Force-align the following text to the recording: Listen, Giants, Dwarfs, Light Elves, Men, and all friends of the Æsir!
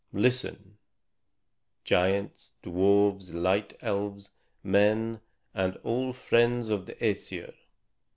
Listen, 0.13 0.79
Giants, 1.83 2.53
Dwarfs, 2.63 3.33
Light 3.33 3.75
Elves, 3.81 4.31
Men, 4.63 5.21
and 5.53 5.77
all 5.83 6.11
friends 6.11 6.71
of 6.71 6.87
the 6.87 6.95
Æsir! 6.95 7.53